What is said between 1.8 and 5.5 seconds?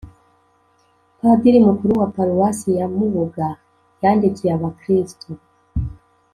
wa paruwasi ya mubuga yandikiye abakristu,